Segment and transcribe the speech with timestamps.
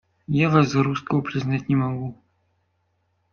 [0.35, 2.19] Я вас за русского признать не могу.